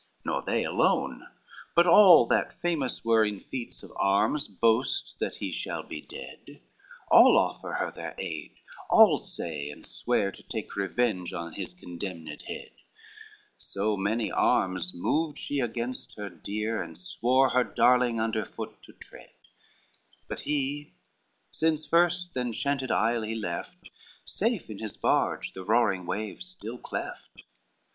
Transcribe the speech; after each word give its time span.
LIII 0.01 0.21
Nor 0.33 0.41
they 0.41 0.63
alone, 0.63 1.27
but 1.75 1.85
all 1.85 2.25
that 2.25 2.59
famous 2.59 3.05
were 3.05 3.23
In 3.23 3.39
feats 3.39 3.83
of 3.83 3.93
arms 3.97 4.47
boast 4.47 5.19
that 5.19 5.35
he 5.35 5.51
shall 5.51 5.83
be 5.83 6.01
dead, 6.01 6.59
All 7.11 7.37
offer 7.37 7.73
her 7.73 7.91
their 7.91 8.15
aid, 8.17 8.55
all 8.89 9.19
say 9.19 9.69
and 9.69 9.85
swear, 9.85 10.31
To 10.31 10.41
take 10.41 10.75
revenge 10.75 11.33
on 11.33 11.53
his 11.53 11.75
condemned 11.75 12.41
head: 12.47 12.71
So 13.59 13.95
many 13.95 14.31
arms 14.31 14.91
moved 14.95 15.37
she 15.37 15.59
against 15.59 16.17
her 16.17 16.29
dear, 16.31 16.81
And 16.81 16.97
swore 16.97 17.49
her 17.49 17.63
darling 17.63 18.19
under 18.19 18.43
foot 18.43 18.81
to 18.85 18.93
tread, 18.93 19.29
But 20.27 20.39
he, 20.39 20.93
since 21.51 21.85
first 21.85 22.33
the 22.33 22.39
enchanted 22.41 22.89
isle 22.89 23.21
he 23.21 23.35
left, 23.35 23.91
Safe 24.25 24.67
in 24.67 24.79
his 24.79 24.97
barge 24.97 25.53
the 25.53 25.63
roaring 25.63 26.07
waves 26.07 26.47
still 26.49 26.79
cleft. 26.79 27.43